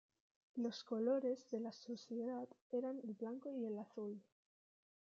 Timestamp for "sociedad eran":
1.71-2.99